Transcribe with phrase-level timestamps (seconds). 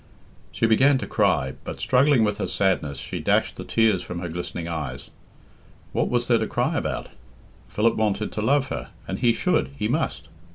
[0.51, 4.29] She began to cry, but struggling with her sadness, she dashed the tears from her
[4.29, 5.11] glistening eyes.
[5.93, 7.09] What was there to cry about?
[7.67, 10.27] Philip wanted to love her, and he should, he must.